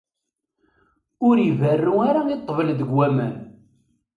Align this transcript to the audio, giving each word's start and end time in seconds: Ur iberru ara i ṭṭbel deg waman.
Ur 1.27 1.35
iberru 1.49 1.93
ara 2.09 2.21
i 2.33 2.37
ṭṭbel 2.41 2.69
deg 2.79 2.89
waman. 2.95 3.37